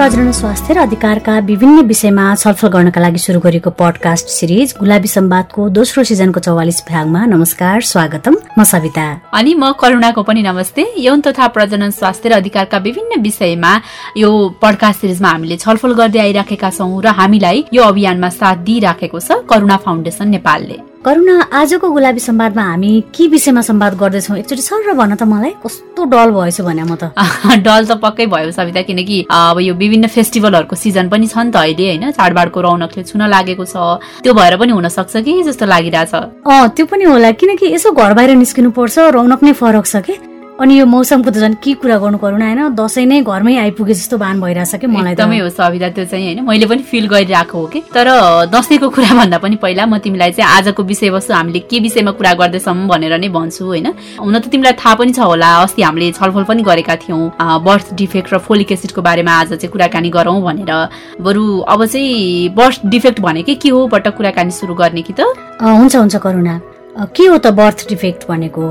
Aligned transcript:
प्रजनन 0.00 0.32
स्वास्थ्य 0.32 0.74
र 0.74 0.78
अधिकारका 0.78 1.38
विभिन्न 1.38 1.80
विषयमा 1.84 2.34
छलफल 2.34 2.68
गर्नका 2.68 3.00
लागि 3.00 3.18
शुरू 3.18 3.40
गरेको 3.40 3.70
पडकास्ट 3.70 4.28
सिरिज 4.28 4.72
गुलाबी 4.80 5.08
सम्वादको 5.08 5.68
दोस्रो 5.68 6.04
सिजनको 6.04 6.40
चौवालिस 6.40 6.80
भागमा 6.88 7.26
नमस्कार 7.26 7.80
स्वागतम। 7.82 8.36
म 8.58 8.64
सविता। 8.64 9.04
अनि 9.34 9.54
म 9.54 9.72
करुणाको 9.76 10.22
पनि 10.22 10.42
नमस्ते। 10.42 10.86
यौन 11.04 11.20
तथा 11.20 11.48
प्रजनन 11.52 11.90
स्वास्थ्य 12.00 12.28
र 12.28 12.32
अधिकारका 12.32 12.78
विभिन्न 12.80 13.20
विषयमा 13.20 13.72
यो 14.16 14.30
पडकास्ट 14.62 15.00
सिरिजमा 15.00 15.28
हामीले 15.28 15.56
छलफल 15.56 15.92
गर्दै 15.92 16.18
आइराखेका 16.18 16.70
छौँ 16.70 17.02
र 17.04 17.12
हामीलाई 17.20 17.64
यो 17.72 17.82
अभियानमा 17.84 18.28
साथ 18.40 18.64
दिइराखेको 18.64 19.20
छ 19.20 19.44
करुणा 19.44 19.76
फाउन्डेसन 19.84 20.28
नेपालले। 20.28 20.89
करुणा 21.04 21.34
आजको 21.56 21.88
गुलाबी 21.90 22.20
संवादमा 22.20 22.62
हामी 22.62 22.92
के 23.16 23.26
विषयमा 23.32 23.60
संवाद 23.64 23.94
गर्दैछौँ? 24.00 24.36
एकचोटि 24.36 24.62
सर 24.62 24.92
भन 24.92 25.14
त 25.16 25.22
मलाई 25.24 25.50
कस्तो 25.64 26.04
डल 26.12 26.30
भएछु 26.30 26.64
भने 26.64 26.84
म 26.84 26.94
त। 27.00 27.08
डल 27.64 27.84
त 27.88 27.96
पक्कै 28.04 28.26
भयो 28.28 28.52
सविता 28.52 28.82
किनकि 28.84 29.24
अब 29.32 29.60
यो 29.64 29.74
विभिन्न 29.80 30.06
फेस्टिभलहरूको 30.12 30.76
सिजन 30.76 31.08
पनि 31.08 31.26
छ 31.26 31.40
नि 31.40 31.50
त 31.50 31.56
अहिले 31.56 31.88
होइन? 31.88 32.10
चाडबाडको 32.12 32.60
रौनकले 32.60 33.02
छुन 33.08 33.22
लागेको 33.32 33.64
छ। 33.64 33.96
त्यो 34.20 34.34
भएर 34.36 34.56
पनि 34.60 34.72
हुन 34.76 34.88
सक्छ 34.92 35.24
कि 35.24 35.42
जस्तो 35.48 35.66
लागिरहेछ? 35.72 36.14
अँ 36.44 36.68
त्यो 36.76 36.84
पनि 36.92 37.04
होला 37.08 37.30
किनकि 37.32 37.72
यसो 37.80 37.96
घर 37.96 38.12
बाहिर 38.12 38.36
निस्किनु 38.36 38.70
पर्छ 38.76 38.98
रौनक 39.16 39.40
नै 39.40 39.52
फरक 39.56 39.86
छ 39.88 40.04
कि? 40.04 40.29
अनि 40.60 40.78
यो 40.78 40.84
मौसमको 40.86 41.30
त 41.30 41.40
झन् 41.40 41.54
के 41.64 41.72
कुरा 41.80 41.96
गर्नु 41.98 42.18
पर्नु 42.20 42.44
होइन 42.44 42.76
दसैँ 42.76 43.04
नै 43.08 43.20
घरमै 43.24 43.56
आइपुगे 43.56 43.94
जस्तो 43.96 44.16
भान 44.20 44.40
भइरहेछ 44.40 44.74
कि 44.76 44.86
मलाई 44.86 45.12
एकदमै 45.12 45.38
हो 45.40 45.48
सविता 45.48 45.88
त्यो 45.96 46.04
चाहिँ 46.04 46.24
होइन। 46.36 46.44
मैले 46.44 46.66
पनि 46.68 46.82
फिल 46.84 47.08
गरिरहेको 47.08 47.58
हो 47.58 47.66
कि। 47.72 47.80
तर 47.88 48.08
दसैँको 48.52 48.88
कुरा 48.92 49.14
भन्दा 49.16 49.38
पनि 49.40 49.56
पहिला 49.56 49.86
म 49.88 49.98
तिमीलाई 50.04 50.30
चाहिँ 50.36 50.52
आजको 50.60 50.82
विषयवस्तु 50.84 51.32
हामीले 51.32 51.60
के 51.64 51.80
विषयमा 51.80 52.12
कुरा 52.12 52.32
गर्दैछौँ 52.36 52.76
भनेर 52.92 53.16
नै 53.16 53.28
भन्छु 53.32 53.64
होइन। 53.64 53.86
हुन 54.20 54.36
त 54.36 54.52
तिमीलाई 54.52 54.76
थाहा 54.76 54.94
पनि 55.00 55.12
छ 55.16 55.24
होला 55.24 55.48
अस्ति 55.64 55.80
हामीले 55.80 56.12
छलफल 56.20 56.44
पनि 56.44 56.62
गरेका 56.62 56.96
थियौँ 57.08 57.32
बर्थ 57.40 57.96
डिफेक्ट 57.96 58.28
र 58.34 58.38
फोलिक 58.44 58.72
एसिडको 58.76 59.00
बारेमा 59.00 59.32
आज 59.40 59.56
चाहिँ 59.56 59.72
कुराकानी 59.72 60.10
गरौँ 60.12 60.44
भनेर। 60.44 60.72
बरु 61.24 61.44
अब 61.72 61.86
चाहिँ 61.88 62.52
बर्थ 62.52 62.84
डिफेक्ट 62.84 63.20
भनेकै 63.24 63.54
के 63.56 63.68
हो? 63.72 63.86
पटक 63.88 64.12
कुराकानी 64.12 64.52
सुरु 64.52 64.74
गर्ने 64.76 65.02
कि 65.08 65.16
त? 65.16 65.24
हुन्छ 65.56 65.96
हुन्छ 65.96 66.16
करुणा। 66.20 66.60
के 67.16 67.24
हो 67.32 67.36
त 67.40 67.56
बर्थ 67.56 67.88
डिफेक्ट 67.88 68.28
भनेको? 68.28 68.64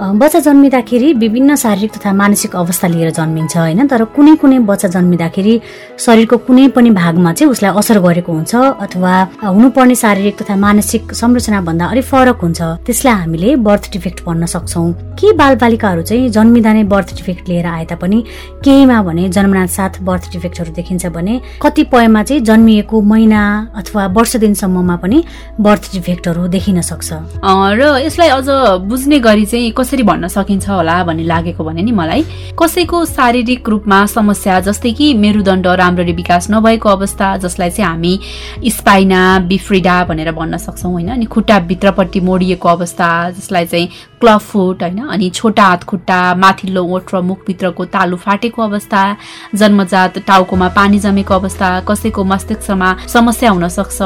बच्चा 0.00 0.38
जन्मिँदाखेरि 0.40 1.12
विभिन्न 1.12 1.54
शारीरिक 1.60 1.92
तथा 1.92 2.12
मानसिक 2.12 2.54
अवस्था 2.56 2.88
लिएर 2.88 3.10
जन्मिन्छ 3.12 3.56
होइन? 3.56 3.86
तर 3.86 4.04
कुनै 4.16 4.34
कुनै 4.40 4.58
बच्चा 4.64 4.88
जन्मिँदाखेरि 4.96 5.60
शरीरको 6.00 6.36
कुनै 6.48 6.68
पनि 6.72 6.90
भागमा 6.96 7.32
चाहिँ 7.36 7.50
उसलाई 7.52 7.76
असर 7.76 7.98
गरेको 8.00 8.32
हुन्छ 8.32 8.54
अथवा 8.80 9.12
हुनुपर्ने 9.44 9.94
शारीरिक 9.94 10.40
तथा 10.40 10.56
मानसिक 10.56 11.12
संरचनाभन्दा 11.12 11.84
अलिक 11.84 12.04
फरक 12.04 12.40
हुन्छ। 12.40 12.60
त्यसलाई 12.80 13.14
हामीले 13.14 13.56
बर्थ 13.60 13.92
डिफेक्ट 13.92 14.24
भन्न 14.24 14.46
सक्छौँ। 14.48 14.88
के 15.20 15.32
बालबालिकाहरू 15.36 16.02
चाहिँ 16.08 16.28
जन्मिँदा 16.32 16.72
नै 16.72 16.84
बर्थ 16.88 17.08
डिफेक्ट 17.20 17.48
लिएर 17.48 17.66
आए 17.66 17.84
तापनि 17.92 18.24
केहीमा 18.64 19.02
भने 19.04 19.28
जन्मनाथ 19.28 19.68
साथ 19.68 20.00
बर्थ 20.00 20.32
डिफेक्टहरू 20.32 20.72
देखिन्छ 20.80 21.06
भने 21.12 21.40
कतिपयमा 21.60 22.22
चाहिँ 22.24 22.42
जन्मिएको 22.48 23.00
महिना 23.04 23.42
अथवा 23.76 24.06
वर्ष 24.16 24.36
दिनसम्ममा 24.40 24.96
पनि 24.96 25.22
बर्थ 25.60 25.92
डिफेक्टहरू 25.92 26.48
देखिन 26.48 26.80
सक्छ। 26.80 27.08
र 27.44 28.00
यसलाई 28.00 28.28
अझ 28.30 28.48
बुझ्ने 28.88 29.18
गरी 29.20 29.46
चाहिँ 29.46 29.72
कसरी 29.90 30.02
भन्न 30.02 30.28
सकिन्छ 30.28 30.68
होला 30.68 31.02
भन्ने 31.04 31.22
लागेको 31.24 31.64
भने 31.64 31.82
नि 31.82 31.92
मलाई 31.92 32.22
कसैको 32.54 33.04
शारीरिक 33.06 33.68
रूपमा 33.68 33.98
समस्या 34.06 34.58
जस्तै 34.62 34.92
कि 34.92 35.12
मेरुदण्ड 35.18 35.66
राम्ररी 35.80 36.12
विकास 36.12 36.46
नभएको 36.50 36.88
अवस्था 36.88 37.36
जसलाई 37.42 37.70
चाहिँ 37.70 37.88
हामी 37.88 38.70
स्पाइना 38.70 39.22
बिफ्रिडा 39.48 39.96
भनेर 40.04 40.30
भन्न 40.32 40.56
सक्छौँ 40.58 40.92
होइन 40.92 41.08
अनि 41.10 41.24
खुट्टा 41.26 41.58
भित्रपट्टि 41.66 42.20
मोडिएको 42.22 42.68
अवस्था 42.68 43.08
जसलाई 43.30 43.66
चाहिँ 43.66 43.88
क्लब 44.20 44.38
फुट 44.40 44.82
होइन? 44.82 44.98
अनि 45.08 45.28
छोटा 45.30 45.64
हात 45.64 45.84
खुट्टा 45.84 46.18
माथिल्लो 46.34 46.82
ओठ 46.84 47.14
र 47.14 47.20
मुखभित्रको 47.20 47.84
तालु 47.84 48.16
फाटेको 48.16 48.62
अवस्था 48.62 49.02
जन्मजात 49.54 50.18
टाउकोमा 50.28 50.68
पानी 50.76 50.98
जमेको 50.98 51.34
अवस्था 51.34 51.68
कसैको 51.88 52.24
मस्तिष्कमा 52.24 52.88
समस्या 53.08 53.50
हुन 53.50 53.68
सक्छ 53.68 53.98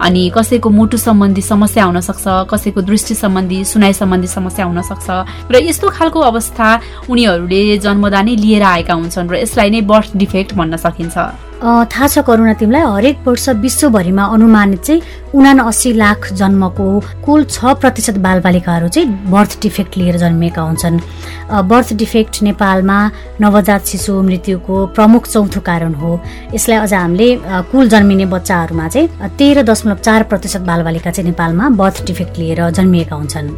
अनि 0.00 0.22
कसैको 0.36 0.70
मुटु 0.70 0.96
सम्बन्धी 0.96 1.42
समस्या 1.42 1.84
हुन 1.84 2.00
सक्छ 2.00 2.24
कसैको 2.52 2.80
दृष्टि 2.82 3.14
सम्बन्धी 3.14 3.64
सुनाइ 3.64 3.92
सम्बन्धी 3.92 4.28
समस्या 4.28 4.64
हुन 4.66 4.82
सक्छ। 4.82 5.08
र 5.52 5.62
यस्तो 5.64 5.88
खालको 5.88 6.20
अवस्था 6.20 6.68
उनीहरूले 7.10 7.62
जन्मदा 7.78 8.22
नै 8.22 8.36
लिएर 8.36 8.62
आएका 8.62 8.94
हुन्छन् 8.94 9.30
र 9.30 9.34
यसलाई 9.42 9.70
नै 9.70 9.80
बर्थ 9.88 10.16
डिफेक्ट 10.16 10.54
भन्न 10.54 10.76
सकिन्छ। 10.76 11.51
थाहा 11.62 12.06
छ 12.08 12.18
करुणा 12.26 12.52
तिमीलाई 12.58 12.82
हरेक 12.82 13.16
वर्ष 13.26 13.48
विश्वभरिमा 13.62 14.24
अनुमानित 14.34 14.82
चाहिँ 14.82 15.02
उना 15.34 15.52
अस्सी 15.62 15.92
लाख 15.94 16.32
जन्मको 16.34 16.86
कुल 17.24 17.44
छ 17.46 17.74
प्रतिशत 17.80 18.18
बालबालिकाहरू 18.18 18.88
चाहिँ 18.88 19.30
बर्थ 19.30 19.60
डिफेक्ट 19.62 19.96
लिएर 19.96 20.16
जन्मिएका 20.18 20.62
हुन्छन्। 20.62 20.98
बर्थ 21.70 21.92
डिफेक्ट 22.02 22.42
नेपालमा 22.42 22.98
नवजात 23.40 23.86
शिशु 23.86 24.12
मृत्युको 24.22 24.86
प्रमुख 24.96 25.26
चौथो 25.26 25.60
कारण 25.60 25.94
हो। 25.94 26.20
यसलाई 26.54 26.78
अझ 26.78 26.92
हामीले 26.94 27.28
कुल 27.70 27.88
जन्मिने 27.88 28.26
बच्चाहरूमा 28.26 28.88
चाहिँ 28.88 29.30
तेह्र 29.38 29.62
दशमलव 29.62 29.98
चार 30.02 30.22
प्रतिशत 30.32 30.60
बालबालिका 30.68 31.10
चाहिँ 31.10 31.30
नेपालमा 31.30 31.68
बर्थ 31.80 32.04
डिफेक्ट 32.06 32.38
लिएर 32.38 32.70
जन्मिएका 32.70 33.16
हुन्छन्। 33.16 33.48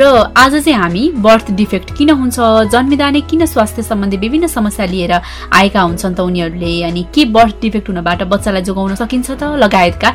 र 0.00 0.02
आज 0.36 0.52
चाहिँ 0.58 0.78
हामी 0.78 1.04
बर्थ 1.24 1.50
डिफेक्ट 1.54 1.96
किन 1.96 2.10
हुन्छ 2.10 2.36
जन्मिँदा 2.74 3.10
नै 3.10 3.20
किन 3.30 3.46
स्वास्थ्य 3.46 3.82
सम्बन्धी 3.82 4.16
विभिन्न 4.18 4.46
समस्या 4.48 4.86
लिएर 4.86 5.12
आएका 5.52 5.80
हुन्छन् 5.80 6.14
त 6.14 6.20
उनीहरूले 6.20 6.74
अनि 6.82 7.06
के 7.14 7.24
बर्थ 7.44 7.60
डिफेक्ट 7.60 7.88
हुनबाट 7.92 8.22
बच्चालाई 8.32 8.62
जोगाउन 8.64 8.94
सकिन्छ 8.96 9.30
त? 9.30 9.42
लगायतका 9.60 10.10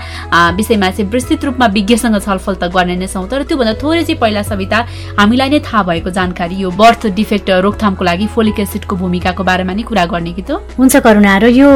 विषयमा 0.58 0.90
चाहिँ 0.90 1.10
विस्तृत 1.14 1.46
रूपमा 1.46 1.66
विज्ञसँग 1.78 2.18
छलफल 2.26 2.56
त 2.58 2.74
गर्ने 2.74 2.96
नै 2.98 3.08
छौँ 3.08 3.28
तर 3.30 3.44
त्योभन्दा 3.46 3.74
थोरै 3.82 4.04
चाहिँ 4.04 4.20
पहिला 4.20 4.42
सविता 4.50 4.78
हामीलाई 5.20 5.50
नै 5.50 5.60
थाहा 5.62 5.84
भएको 5.90 6.10
जानकारी 6.10 6.56
यो 6.66 6.70
बर्थ 6.74 7.14
डिफेक्ट 7.14 7.50
रोकथामको 7.66 8.04
लागि 8.10 8.26
फोलिक 8.34 8.60
एसिडको 8.66 8.96
भूमिकाको 8.96 9.44
बारेमा 9.46 9.74
नै 9.78 9.84
कुरा 9.86 10.06
गर्ने 10.10 10.32
कि 10.34 10.42
त? 10.42 10.58
हुन्छ 10.80 10.96
करुणा 11.06 11.38
र 11.38 11.46
यो 11.54 11.70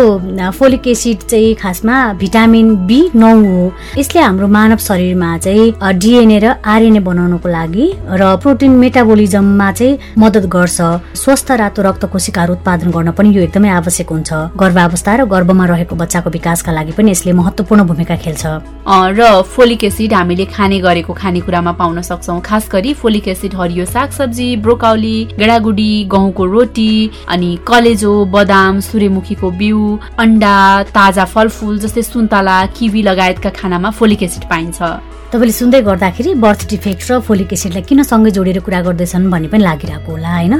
फोलिक 0.57 0.87
एसिड 0.87 1.19
चाहिँ 1.29 1.53
खासमा 1.61 1.95
भिटामिन 2.17 2.67
बी 2.89 2.99
नौ 3.13 3.33
हो। 3.37 3.71
यसले 3.97 4.21
हाम्रो 4.21 4.47
मानव 4.47 4.79
शरीरमा 4.81 5.37
चाहिँ 5.37 5.67
डिएनए 6.01 6.39
र 6.39 6.45
आरएनए 6.65 7.01
बनाउनको 7.05 7.47
लागि 7.49 7.85
र 8.09 8.21
प्रोटिन 8.41 8.71
मेटाबोलिजममा 8.81 9.71
चाहिँ 9.71 9.99
मद्दत 10.17 10.45
गर्छ। 10.55 10.79
स्वस्थ 11.21 11.51
रातो 11.61 11.81
रक्त 11.81 12.03
कोशिकाहरू 12.13 12.53
उत्पादन 12.53 12.89
गर्न 12.95 13.11
पनि 13.17 13.29
यो 13.35 13.41
एकदमै 13.47 13.69
आवश्यक 13.79 14.09
हुन्छ। 14.09 14.31
गर्भावस्था 14.57 15.11
र 15.15 15.21
गर्भमा 15.43 15.65
रहेको 15.67 15.95
बच्चाको 15.95 16.29
विकासका 16.29 16.71
लागि 16.71 16.91
पनि 16.95 17.11
यसले 17.11 17.31
महत्वपूर्ण 17.35 17.83
भूमिका 17.83 18.15
खेल्छ। 18.15 18.43
र 18.87 19.41
फोलिक 19.43 19.83
एसिड 19.83 20.13
हामीले 20.13 20.45
खाने 20.47 20.79
गरेको 20.79 21.13
खानेकुरामा 21.13 21.71
पाउन 21.75 22.01
सक्छौँ। 22.01 22.39
खास 22.41 22.69
गरी 22.71 22.93
फोलिक 22.95 23.27
एसिड 23.27 23.55
हरियो 23.55 23.85
सागसब्जी 23.85 24.55
ब्रोकाउली 24.63 25.17
गेडागुडी 25.39 25.91
गहुँको 26.07 26.45
रोटी 26.45 26.93
अनि 27.27 27.51
कलेजो 27.67 28.13
बदाम 28.31 28.79
सूर्यमुखीको 28.79 29.51
बिउ 29.59 29.79
अन्डा 30.23 30.55
ताजा 30.95 31.25
फलफुल 31.27 31.79
जस्तै 31.79 32.01
सुन्तला 32.03 32.57
किवी 32.79 33.01
लगायतका 33.03 33.49
खानामा 33.59 33.89
फोलिक 33.99 34.23
एसिड 34.23 34.43
पाइन्छ। 34.49 34.79
तपाईँले 35.33 35.53
सुन्दै 35.57 35.81
गर्दाखेरि 35.81 36.33
बर्थ 36.37 36.61
डिफेक्ट 36.69 37.01
र 37.09 37.17
फोलिक 37.25 37.53
एसिडलाई 37.57 37.81
किन 37.89 38.05
सँगै 38.05 38.31
जोडेर 38.37 38.59
कुरा 38.61 38.79
गर्दैछन् 38.85 39.25
भन्ने 39.33 39.47
पनि 39.49 39.63
लागिरहेको 39.65 40.11
होला 40.13 40.29
होइन? 40.29 40.53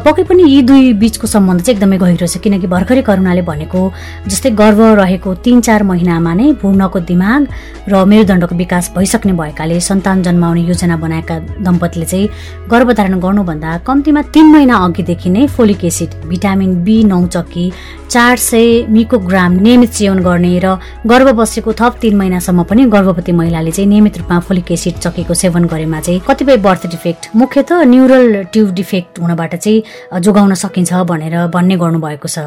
पक्कै 0.00 0.24
पनि 0.24 0.42
यी 0.48 0.60
दुई 0.64 0.92
बिचको 0.96 1.26
सम्बन्ध 1.28 1.60
चाहिँ 1.60 1.76
एकदमै 1.76 1.98
गहिरो 2.00 2.26
छ 2.32 2.40
किनकि 2.40 2.66
भर्खरै 2.72 3.02
करुणाले 3.04 3.42
भनेको 3.44 3.80
जस्तै 4.24 4.50
गर्भ 4.56 4.80
रहेको 4.96 5.30
तिन 5.44 5.60
चार 5.60 5.82
महिनामा 5.84 6.32
नै 6.40 6.46
भूर्णको 6.56 6.98
दिमाग 7.04 7.40
र 7.84 7.92
मेरुदण्डको 8.08 8.54
विकास 8.56 8.84
भइसक्ने 8.96 9.32
भएकाले 9.36 9.76
सन्तान 9.88 10.22
जन्माउने 10.24 10.62
योजना 10.72 10.96
बनाएका 11.04 11.36
दम्पतिले 11.60 12.06
चाहिँ 12.08 12.28
गर्भधारण 12.72 13.20
गर्नुभन्दा 13.20 13.76
कम्तीमा 13.84 14.22
तिन 14.32 14.46
महिना 14.56 14.74
अघिदेखि 14.88 15.28
नै 15.36 15.46
फोलिक 15.52 15.84
एसिड 15.84 16.16
भिटामिन 16.32 16.72
बी 16.80 16.96
नौ 17.12 17.20
चक्की 17.28 17.66
चार 18.08 18.36
सय 18.38 18.64
मिकोग्राम 18.88 19.52
नियमित 19.60 19.92
सेवन 19.92 20.18
गर्ने 20.24 20.56
र 20.64 20.78
गर्भ 21.04 21.28
बसेको 21.36 21.72
थप 21.76 22.00
तिन 22.00 22.16
महिनासम्म 22.16 22.62
पनि 22.64 22.84
गर्भवती 22.88 23.32
महिलाले 23.32 23.70
चाहिँ 23.70 23.88
नियमित 23.88 24.13
नियमित 24.14 24.22
रूपमा 24.22 24.38
फोलिक 24.40 24.70
एसिड 24.72 24.94
चकेको 24.98 25.34
सेवन 25.34 25.64
गरेमा 25.66 26.00
चाहिँ 26.00 26.20
कतिपय 26.28 26.56
बर्थ 26.58 26.86
डिफेक्ट 26.86 27.28
मुख्यत 27.36 27.72
न्युरल 27.84 28.42
ट्युब 28.52 28.70
डिफेक्ट 28.74 29.18
हुनबाट 29.20 29.54
चाहिँ 29.56 30.20
जोगाउन 30.20 30.54
सकिन्छ 30.54 30.92
भनेर 31.04 31.46
भन्ने 31.50 31.76
गर्नुभएको 31.76 32.28
छ। 32.28 32.38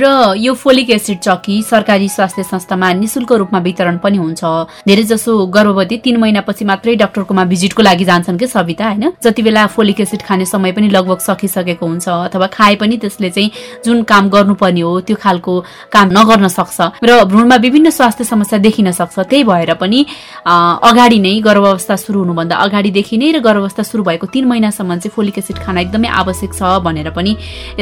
र 0.00 0.34
यो 0.38 0.54
फोलिक 0.54 0.90
एसिड 0.90 1.18
चकी 1.18 1.62
सरकारी 1.62 2.08
स्वास्थ्य 2.08 2.42
संस्थामा 2.44 2.92
निशुल्क 2.94 3.32
रूपमा 3.32 3.58
वितरण 3.60 3.98
पनि 3.98 4.16
हुन्छ। 4.16 4.42
धेरै 4.88 5.02
जसो 5.04 5.46
गर्भवती 5.46 5.96
तिन 6.04 6.16
महिनापछि 6.16 6.64
मात्रै 6.64 6.96
डाक्टरकोमा 6.96 7.44
भिजिटको 7.44 7.82
लागि 7.82 8.04
जान्छन् 8.04 8.38
कि 8.38 8.46
सविता 8.46 8.84
होइन? 8.84 9.12
जति 9.22 9.42
बेला 9.42 9.66
फोलिक 9.68 10.00
एसिड 10.00 10.22
खाने 10.22 10.44
समय 10.46 10.72
पनि 10.72 10.88
लगभग 10.88 11.18
सकिसकेको 11.20 11.86
हुन्छ 11.86 12.08
अथवा 12.08 12.46
खाए 12.48 12.74
पनि 12.80 12.96
त्यसले 12.96 13.30
चाहिँ 13.30 13.50
जुन 13.84 14.02
काम 14.08 14.28
गर्नुपर्ने 14.30 14.80
हो 14.80 15.00
त्यो 15.00 15.16
खालको 15.20 15.52
काम 15.92 16.08
नगर्न 16.16 16.48
सक्छ। 16.48 16.80
र 17.04 17.24
भ्रूणमा 17.24 17.56
विभिन्न 17.56 17.90
स्वास्थ्य 17.90 18.24
समस्या 18.24 18.58
देखिन 18.58 18.90
सक्छ 18.92 19.18
त्यही 19.20 19.44
भएर 19.44 19.74
पनि 19.74 20.00
अगाडि 20.94 21.18
नै 21.18 21.30
गर्भावस्था 21.42 21.94
सुरु 21.98 22.18
हुनुभन्दा 22.22 22.54
अगाडिदेखि 22.64 23.16
नै 23.18 23.28
र 23.34 23.38
गर्भावस्था 23.42 23.82
सुरु 23.82 24.02
भएको 24.06 24.26
तिन 24.30 24.44
महिनासम्म 24.46 24.94
चाहिँ 25.02 25.10
फोलिक 25.10 25.38
एसिड 25.42 25.58
खाना 25.58 25.80
एकदमै 25.82 26.08
आवश्यक 26.22 26.52
छ 26.54 26.62
भनेर 26.86 27.10
पनि 27.10 27.32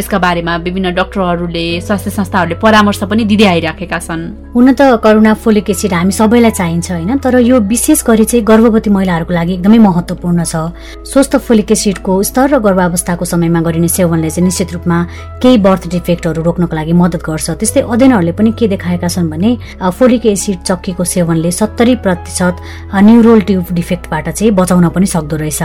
यसका 0.01 0.19
बारेमा 0.25 0.53
विभिन्न 0.65 0.97
डक्टरहरूले 0.97 1.65
स्वास्थ्य 1.85 2.11
संस्थाहरूले 2.11 2.57
परामर्श 2.57 3.01
पनि 3.13 3.25
दिँदै 3.29 3.47
आइराखेका 3.53 3.99
छन्। 4.01 4.23
हुन 4.57 4.73
त 4.73 4.97
करुणा 5.05 5.33
फोलिक 5.45 5.69
एसिड 5.77 5.93
हामी 5.93 6.13
सबैलाई 6.17 6.51
चाहिन्छ 6.57 6.89
होइन 6.89 7.13
तर 7.21 7.37
यो 7.45 7.61
विशेष 7.69 8.01
गरी 8.09 8.25
चाहिँ 8.33 8.45
गर्भवती 8.49 8.91
महिलाहरूको 8.97 9.33
लागि 9.37 9.53
एकदमै 9.61 9.79
महत्त्वपूर्ण 9.89 10.41
छ। 10.49 10.73
स्वस्थ 11.05 11.37
फोलिक 11.37 11.69
एसिडको 11.77 12.13
स्तर 12.33 12.49
र 12.49 12.65
गर्भावस्थाको 12.65 13.25
समयमा 13.29 13.61
गरिने 13.61 13.93
सेवनले 13.93 14.31
चाहिँ 14.33 14.45
निश्चित 14.49 14.73
रूपमा 14.73 14.99
केही 15.45 15.61
बर्थ 15.61 15.83
डिफेक्टहरू 15.93 16.41
रोक्नको 16.49 16.75
लागि 16.81 16.93
मद्दत 16.97 17.23
गर्छ। 17.29 17.61
त्यस्तै 17.61 17.85
अध्ययनहरूले 17.85 18.33
पनि 18.41 18.51
के 18.57 18.73
देखाएका 18.73 19.09
छन् 19.13 19.29
भने 19.29 19.53
फोलिक 20.01 20.25
एसिड 20.33 20.59
चक्कीको 20.65 21.05
सेवनले 21.05 21.53
सत्तरी 21.61 21.95
प्रतिशत 22.09 22.57
ट्युब 23.03 23.67
डिफेक्टबाट 23.73 24.29
चाहिँ 24.31 24.51
बचाउन 24.55 24.89
पनि 24.95 25.07
सक्दो 25.07 25.37
रहेछ। 25.37 25.63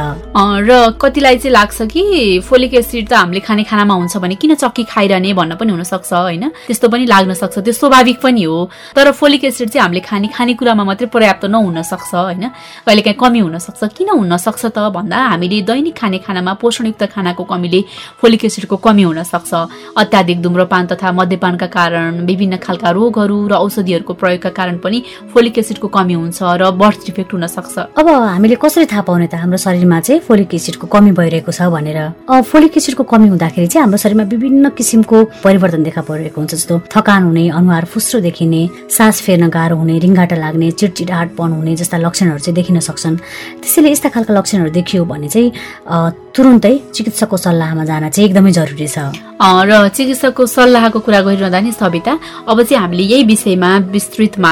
र 0.65 0.97
कतिलाई 0.97 1.37
चाहिँ 1.37 1.53
लाग्छ 1.53 1.81
कि 1.85 2.39
फोलिक 2.41 2.73
एसिड 2.73 3.07
त 3.09 3.13
हामीले 3.13 3.39
खाने 3.45 3.63
खानामा 3.63 3.93
हुन्छ 3.93 4.17
भने 4.17 4.35
किन 4.41 4.55
चक्की 4.57 4.83
खाइरहने 4.89 5.33
भन्न 5.37 5.55
पनि 5.55 5.71
हुनसक्छ 5.71 6.13
होइन? 6.13 6.49
त्यस्तो 6.65 6.89
पनि 6.89 7.05
लाग्न 7.05 7.33
सक्छ 7.37 7.57
त्यो 7.61 7.73
स्वाभाविक 7.73 8.17
पनि 8.21 8.43
हो। 8.43 8.57
तर 8.97 9.11
फोलिक 9.13 9.43
एसिड 9.53 9.69
चाहिँ 9.69 9.83
हामीले 9.85 10.01
खाने 10.01 10.27
खानेकुरामा 10.33 10.83
मात्रै 10.83 11.07
पर्याप्त 11.13 11.45
नहुन 11.45 11.81
सक्छ 11.85 12.09
होइन 12.15 12.49
कहिलेकाहीँ 12.89 13.17
कमी 13.21 13.39
हुन 13.39 13.57
सक्छ 13.61 13.81
किन 13.93 14.09
हुन 14.17 14.37
सक्छ 14.37 14.73
त 14.73 14.89
भन्दा 14.89 15.17
हामीले 15.37 15.61
दैनिक 15.61 15.93
खाने 15.93 16.17
खानामा 16.25 16.53
पोषणयुक्त 16.57 17.03
खानाको 17.13 17.43
कमीले 17.45 17.81
फोलिक 18.17 18.45
एसिडको 18.49 18.77
कमी 18.81 19.03
हुन 19.03 19.21
सक्छ 19.23 19.53
अत्याधिक 19.93 20.41
धुम्रपान 20.41 20.85
तथा 20.89 21.11
मध्यपानका 21.13 21.67
कारण 21.69 22.25
विभिन्न 22.25 22.57
खालका 22.57 22.89
रोगहरू 22.97 23.37
र 23.47 23.53
औषधिहरूको 23.61 24.13
प्रयोगका 24.17 24.49
कारण 24.57 24.77
पनि 24.81 25.03
फोलिक 25.33 25.57
एसिडको 25.59 25.87
कमी 25.93 26.13
हुन्छ 26.17 26.41
र 26.41 26.71
बर्थ 26.73 26.99
डिफेक्ट 27.17 27.33
हुन 27.33 27.47
सक्छ। 27.49 27.97
अब 27.97 28.07
हामीले 28.07 28.55
कसरी 28.61 28.85
थाहा 28.85 29.01
पाउने 29.01 29.27
त 29.27 29.41
हाम्रो 29.41 29.57
शरीरमा 29.57 29.99
चाहिँ 30.05 30.21
फोलिक 30.21 30.53
एसिडको 30.53 30.85
कमी 30.85 31.11
भइरहेको 31.17 31.51
छ 31.51 31.65
भनेर। 31.73 31.99
फोलिक 32.29 32.77
एसिडको 32.77 33.03
कमी 33.03 33.27
हुँदाखेरि 33.33 33.67
चाहिँ 33.67 33.81
हाम्रो 33.81 33.97
शरीरमा 33.97 34.23
विभिन्न 34.29 34.69
किसिमको 34.77 35.17
परिवर्तन 35.41 35.81
देखा 35.81 36.01
परिरहेको 36.05 36.37
हुन्छ 36.37 36.53
जस्तो 36.53 36.75
थकान 36.93 37.21
हुने 37.33 37.49
अनुहार 37.49 37.85
फुस्रो 37.89 38.21
देखिने 38.21 38.61
सास 38.93 39.21
फेर्न 39.25 39.49
गाह्रो 39.49 39.75
हुने 39.81 39.97
रिङ्गाटा 39.97 40.35
लाग्ने 40.37 40.71
चिडचिडाटपन 40.77 41.49
हुने 41.57 41.73
जस्ता 41.81 41.97
लक्षणहरू 41.97 42.39
चाहिँ 42.45 42.55
देखिन 42.55 42.79
सक्छन्। 42.85 43.15
त्यसैले 43.65 43.89
यस्ता 43.91 44.09
खालका 44.13 44.33
लक्षणहरू 44.37 44.69
देखियो 44.77 45.05
भने 45.09 45.27
चाहिँ 45.33 45.49
तुरुन्तै 46.37 46.73
चिकित्सकको 46.93 47.37
सल्लाहमा 47.37 47.83
जान 47.89 48.03
चाहिँ 48.13 48.29
एकदमै 48.29 48.51
जरुरी 48.53 48.87
छ। 48.87 48.97
र 49.41 49.89
चिकित्सकको 49.89 50.45
सल्लाहको 50.45 50.99
कुरा 51.01 51.21
गरिरहँदा 51.25 51.59
नि 51.65 51.71
सविता 51.73 52.13
अब 52.45 52.61
चाहिँ 52.61 52.77
हामीले 52.77 53.03
यही 53.03 53.23
विषयमा 53.25 53.71
विस्तृतमा 53.89 54.51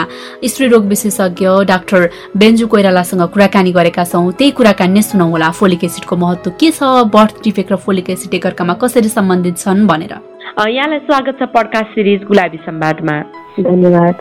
स्त्री 0.50 0.68
रोग 0.74 0.84
विशेषज्ञ 0.90 1.46
डाक्टर 1.70 2.10
बेन्जु 2.42 2.66
कोइरालासँग 2.74 3.22
कुराकानी 3.30 3.72
गरेका 3.78 4.04
छौँ। 4.04 4.32
त्यही 4.34 4.52
कुराकानी 4.58 4.94
नै 4.94 5.02
सुनौ 5.06 5.30
होला। 5.30 5.50
फोलिक 5.54 5.84
एसिडको 5.86 6.16
महत्व 6.18 6.50
के 6.58 6.70
छ? 6.74 6.82
बर्थ 7.06 7.36
डिफेक्ट 7.46 7.72
र 7.72 7.76
फोलिक 7.86 8.10
एसिड 8.10 8.34
एकअर्कामा 8.34 8.74
कसरी 8.82 9.10
सम्बन्धित 9.18 9.58
छन् 9.62 9.86
भनेर। 9.86 10.14
यहाँलाई 10.58 11.00
स्वागत 11.06 11.38
छ 11.38 11.54
पडकास्ट 11.54 11.90
सिरिज 11.94 12.22
गुलाबी 12.26 12.58
संवादमा 12.66 13.16
धन्यवाद। 13.62 14.16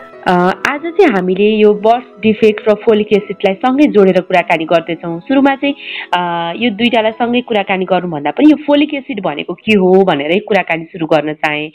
आज 0.65 0.81
चाहिँ 0.81 1.11
हामीले 1.13 1.47
यो 1.61 1.73
बर्थ 1.77 2.05
डिफेक्ट 2.21 2.69
र 2.69 2.73
फोलिक 2.83 3.11
एसिडलाई 3.13 3.53
सँगै 3.55 3.85
जोडेर 3.93 4.19
कुराकानी 4.21 4.65
गर्दैछौँ। 4.65 5.19
सुरुमा 5.27 5.53
चाहिँ 5.61 5.75
यो 6.57 6.69
दुइटालाई 6.73 7.11
सँगै 7.21 7.41
कुराकानी 7.49 7.85
गर्नुभन्दा 7.85 8.31
पनि 8.33 8.49
यो 8.51 8.57
फोलिक 8.65 8.93
एसिड 8.93 9.21
भनेको 9.21 9.53
के 9.53 9.77
हो 9.77 9.91
भनेरै 10.09 10.39
कुराकानी 10.49 10.85
सुरु 10.89 11.05
गर्न 11.05 11.33
चाहेँ। 11.37 11.69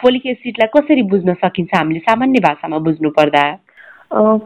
फोलिक 0.00 0.26
एसिडलाई 0.32 0.72
कसरी 0.72 1.02
बुझ्न 1.12 1.34
सकिन्छ 1.44 1.76
हामीले 1.76 2.00
सामान्य 2.08 2.40
भाषामा 2.40 2.78
बुझ्नु 2.88 3.10
पर्दा 3.20 3.44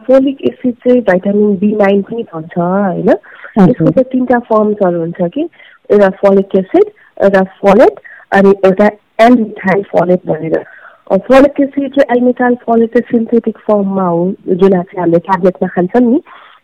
फोलिक 0.03 0.43
एसिड 0.51 0.75
चाहिँ 0.83 1.01
भाइटामिन 1.07 1.55
बी 1.63 1.71
नाइन 1.75 2.01
पनि 2.11 2.23
भन्छ 2.33 2.57
होइन? 2.57 3.09
यसको 3.09 3.89
चाहिँ 3.95 4.09
तिनवटा 4.11 4.39
फर्म्सहरू 4.51 4.99
हुन्छ 4.99 5.31
कि? 5.33 5.49
एउटा 5.89 6.09
फोलिक 6.19 6.55
एसिड 6.59 6.91
एउटा 7.23 7.43
फोलेट 7.63 7.99
अनि 8.35 8.55
एउटा 8.65 8.89
एन्डिथाइल 9.23 9.83
फोलेट 9.91 10.27
भनेर। 10.27 10.63
एसिड 11.07 11.95
चाहिँ 11.95 12.17
एल्मिटाल 12.17 12.55
फोलेट 12.55 12.89
चाहिँ 12.89 13.17
सिन्थेटिक 13.17 13.57
फर्ममा 13.57 14.07
हो 14.07 14.25
जुन 14.47 14.71
चाहिँ 14.71 14.99
हामीले 14.99 15.19
ट्याब्लेटमा 15.19 15.67
खान्छौँ 15.67 16.01
नि 16.01 16.19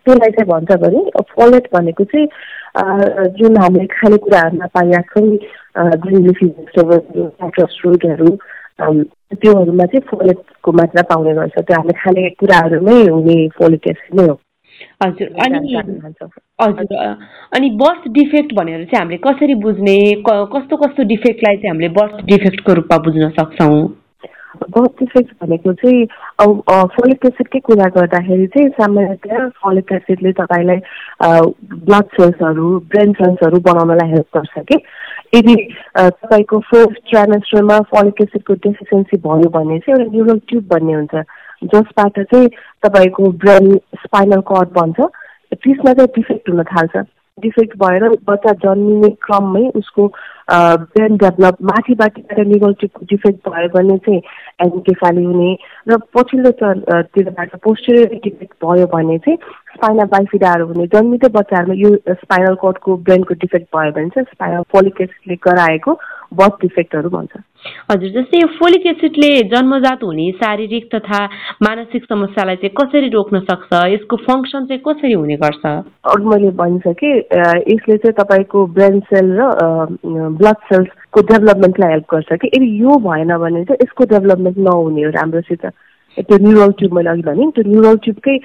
त्यसलाई 0.06 0.32
चाहिँ 0.32 0.50
भन्छ 0.50 0.78
भने 0.82 1.04
फोलेट 1.32 1.68
भनेको 1.74 2.04
चाहिँ 2.04 2.28
जुन 3.38 3.58
हामीले 3.58 3.86
खानेकुराहरूमा 3.86 4.66
पाइरहेको 4.66 5.22
छौँ 5.22 5.98
ग्रिन 5.98 6.28
लिफी 6.28 6.46
भेजिटेबलहरू 6.48 7.28
साइट्रस 7.30 7.78
फ्रुटहरू 7.82 8.38
त्योहरूमा 8.80 9.86
चाहिँ 9.86 10.08
फोलेटको 10.10 10.72
मात्रा 10.72 11.02
पाउने 11.04 11.34
गर्छ 11.34 11.60
त्यो 11.60 11.76
हामीले 11.76 12.00
खाने 12.00 12.30
कुराहरूमै 12.36 13.02
हुने 13.08 13.38
फोलिक 13.58 13.88
एसिड 13.88 14.20
नै 14.20 14.28
हो 14.28 14.40
हजुर 15.04 15.28
अनि 15.40 15.76
हजुर 15.78 16.98
अनि 17.54 17.70
बर्थ 17.78 18.08
डिफेक्ट 18.12 18.54
भनेर 18.54 18.86
चाहिँ 18.86 19.00
हामीले 19.00 19.22
कसरी 19.24 19.56
बुझ्ने 19.62 19.98
कस्तो 20.28 20.78
कस्तो 20.78 21.04
डिफेक्टलाई 21.08 21.56
चाहिँ 21.58 21.70
हामीले 21.70 21.94
बर्थ 21.94 22.26
डिफेक्टको 22.26 22.74
रूपमा 22.74 22.98
बुझ्न 22.98 23.30
सक्छौँ 23.30 24.01
डिफेक्ट 24.60 25.32
भनेको 25.42 25.74
चाहिँ 25.74 26.08
अब 26.40 26.62
फोलिक 26.96 27.26
एसिडकै 27.26 27.60
कुरा 27.60 27.86
गर्दाखेरि 27.96 28.48
चाहिँ 28.48 28.70
सामान्यतया 28.70 29.48
फोलिक 29.62 29.92
एसिडले 29.92 30.32
तपाईँलाई 30.32 30.80
ब्लड 31.22 32.06
सेल्सहरू 32.18 32.80
ब्रेन 32.92 33.14
सेल्सहरू 33.14 33.60
बनाउनलाई 33.60 34.10
हेल्प 34.10 34.38
गर्छ 34.38 34.66
कि? 34.72 34.84
यदि 35.36 35.56
तपाईँको 35.98 36.60
फर्स्ट 36.60 37.00
ट्राइमेस्टरमा 37.10 37.80
फोलिक 37.94 38.22
एसिडको 38.22 38.54
डेफिसियन्सी 38.54 39.18
भयो 39.18 39.50
भने 39.50 39.80
चाहिँ 39.80 40.00
एउटा 40.00 40.12
न्युरल 40.12 40.40
ट्युब 40.50 40.68
भन्ने 40.74 40.94
हुन्छ 40.94 41.24
जसबाट 41.74 42.20
चाहिँ 42.20 42.48
तपाईँको 42.84 43.32
ब्रेन 43.46 43.76
स्पाइनल 44.04 44.42
कर्ड 44.52 44.70
बन्छ 44.80 45.00
त्यसमा 45.54 45.94
चाहिँ 45.94 46.10
डिफेक्ट 46.16 46.50
हुन 46.50 46.64
थाल्छ। 46.64 46.98
डिफेक्ट 47.44 47.78
भएर 47.84 48.08
बच्चा 48.28 48.54
जन्मिने 48.64 49.10
क्रममै 49.26 49.68
उसको 49.76 50.08
ब्रेन 50.52 51.18
डेभलप 51.18 51.58
माथिबाटबाट 51.64 52.40
निगेटिभ 52.48 53.06
डिफेक्ट 53.10 53.50
भयो 53.50 53.68
भने 53.76 53.98
चाहिँ 54.06 54.22
एन्केफाली 54.62 55.24
हुने 55.24 55.52
र 55.90 55.98
पछिल्लो 56.16 56.52
तिरबाट 56.62 57.56
पोस्टरियर 57.64 58.20
डिफेक्ट 58.24 58.56
भयो 58.66 58.88
भने 58.96 59.18
चाहिँ 59.28 59.38
स्पाइनल 59.76 60.12
बाइफिडाहरू 60.16 60.68
हुने 60.68 60.88
जन्मिँदै 60.96 61.30
बच्चाहरूमा 61.38 61.80
यो 61.82 61.96
स्पाइनल 62.24 62.56
कोडको 62.66 62.98
ब्रेनको 63.08 63.34
डिफेक्ट 63.46 63.68
भयो 63.76 63.92
भने 63.92 64.10
चाहिँ 64.16 64.34
स्पाइनल 64.34 64.64
फोलिक 64.72 65.02
गराएको 65.48 66.00
बर्थ 66.34 66.62
डिफेक्टहरू 66.62 67.10
भन्छ। 67.10 67.32
हजुर 67.62 68.10
जस्तै 68.10 68.40
यो 68.42 68.48
फोलिक 68.58 68.86
एसिडले 68.88 69.28
जन्मजात 69.50 70.04
हुने 70.04 70.30
शारीरिक 70.42 70.86
तथा 70.94 71.20
मानसिक 71.62 72.06
समस्यालाई 72.10 72.56
चाहिँ 72.62 72.74
कसरी 72.80 73.10
रोक्न 73.14 73.40
सक्छ? 73.50 73.70
यसको 73.94 74.16
फङ्सन 74.26 74.66
चाहिँ 74.66 74.82
कसरी 74.88 75.14
हुने 75.14 75.36
गर्छ? 75.44 75.66
अघि 76.14 76.26
मैले 76.26 76.50
भनिसकेँ 76.58 77.14
यसले 77.74 77.98
चाहिँ 78.02 78.18
तपाईँको 78.18 78.66
ब्रेन 78.78 79.00
सेल 79.14 79.30
र 79.38 79.46
ब्लड 80.42 80.58
सेल्सको 80.72 81.22
डेभलपमेन्टलाई 81.22 81.92
हेल्प 81.92 82.08
गर्छ 82.14 82.30
कि? 82.42 82.48
यदि 82.48 82.70
यो 82.82 82.98
भएन 83.06 83.38
भने 83.38 83.64
चाहिँ 83.70 83.86
यसको 83.86 84.04
डेभलपमेन्ट 84.14 84.58
नहुने 84.58 85.04
हो 85.04 85.12
राम्रोसित। 85.22 85.66
त्यो 86.18 86.38
न्युरल 86.38 86.72
ट्युब 86.80 86.94
मैले 86.98 87.10
अघि 87.10 87.22
भने 87.30 87.50
त्यो 87.56 87.64
न्युरल 87.70 87.98
ट्युबकै 88.04 88.38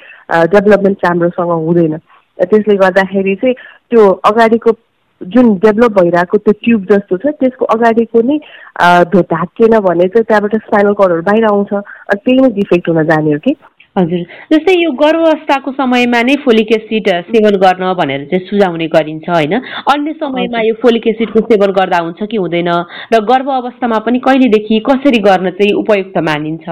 डेभलपमेन्ट 0.54 1.04
राम्रोसँग 1.04 1.50
हुँदैन। 1.66 1.96
त्यसले 2.38 2.74
गर्दाखेरि 2.84 3.34
चाहिँ 3.40 3.54
त्यो 3.90 4.02
अगाडिको 4.28 4.72
जुन 5.20 5.54
डेभलप 5.64 5.92
भइरहेको 6.00 6.38
त्यो 6.38 6.52
ट्युब 6.64 6.84
जस्तो 6.90 7.16
छ 7.16 7.32
त्यसको 7.40 7.64
अगाडिको 7.75 8.23
नै 8.23 8.37
ढाकिएन 9.32 9.78
भने 9.80 10.08
चाहिँ 10.08 10.25
त्यहाँबाट 10.25 10.56
स्पाइनल 10.66 10.92
कर्डहरू 10.92 11.23
बाहिर 11.23 11.44
आउँछ। 11.44 11.73
त्यही 12.12 12.40
नै 12.40 12.50
डिफेक्ट 12.61 12.88
हुन 12.88 13.02
जाने 13.04 13.32
हो 13.32 13.38
कि? 13.38 13.54
हजुर। 13.96 14.23
जस्तै 14.52 14.73
यो 14.76 14.90
गर्भावस्थाको 14.92 15.73
समयमा 15.73 16.20
नै 16.23 16.35
फोलिक 16.44 16.73
एसिड 16.76 17.08
सेवन 17.32 17.56
गर्न 17.64 17.92
भनेर 17.96 18.25
चाहिँ 18.30 18.46
सुझाउने 18.46 18.87
गरिन्छ 18.92 19.28
होइन? 19.28 19.54
अन्य 19.88 20.12
समयमा 20.20 20.61
यो 20.68 20.75
फोलिक 20.82 21.06
एसिडको 21.08 21.40
सेवन 21.49 21.73
गर्दा 21.73 21.99
हुन्छ 22.04 22.28
कि 22.30 22.37
हुँदैन? 22.37 22.68
र 23.14 23.20
गर्भ 23.25 23.49
अवस्थामा 23.56 23.99
पनि 24.04 24.18
कहिलेदेखि 24.20 24.80
कसरी 24.85 25.18
गर्न 25.25 25.50
चाहिँ 25.56 25.73
उपयुक्त 25.80 26.18
मानिन्छ? 26.28 26.68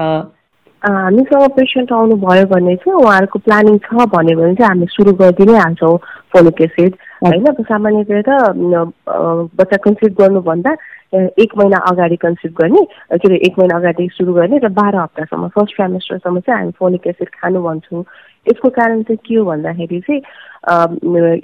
हामीसँग 0.85 1.49
पेसेन्ट 1.57 1.91
आउनुभयो 1.93 2.45
भने 2.47 2.75
चाहिँ 2.75 2.97
उहाँहरूको 3.01 3.39
प्लानिङ 3.39 3.77
छ 3.85 4.05
भन्यो 4.13 4.37
भने 4.39 4.55
चाहिँ 4.55 4.69
हामी 4.69 4.85
सुरु 4.93 5.13
गरिदिनै 5.21 5.57
हाल्छौँ 5.57 5.97
फोलिक 6.33 6.61
एसिड। 6.61 6.95
होइन 7.25 7.45
सामान्यतया 7.65 8.21
त 8.21 8.29
बच्चा 9.57 9.77
कन्सिभ 9.85 10.13
गर्नुभन्दा 10.21 10.71
एक 11.41 11.51
महिना 11.57 11.77
अगाडि 11.89 12.15
कन्सिभ 12.21 12.53
गर्ने 12.61 12.83
के 12.85 13.27
अरे 13.27 13.35
एक 13.47 13.59
महिना 13.59 13.75
अगाडि 13.77 14.07
सुरु 14.13 14.33
गर्ने 14.33 14.57
र 14.61 14.69
बाह्र 14.77 14.95
हप्तासम्म 14.97 15.47
फर्स्ट 15.55 15.75
ट्राइमेस्टरसम्म 15.75 16.39
चाहिँ 16.39 16.59
हामी 16.59 16.71
फोलिक 16.79 17.07
एसिड 17.07 17.29
खानु 17.41 17.61
भन्छौँ। 17.63 18.03
यसको 18.47 18.69
कारण 18.69 19.01
चाहिँ 19.03 19.17
के 19.25 19.35
हो 19.35 19.45
भन्दाखेरि 19.45 19.99
चाहिँ 20.05 20.21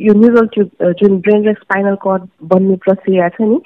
यो 0.05 0.13
न्युरल 0.13 0.47
ट्युब 0.53 0.69
जुन 1.01 1.17
ब्रेन 1.25 1.47
र 1.49 1.53
स्पाइनल 1.61 1.95
कर्ड 2.05 2.27
बन्ने 2.51 2.75
प्रक्रिया 2.85 3.29
छ 3.29 3.41
नि 3.41 3.57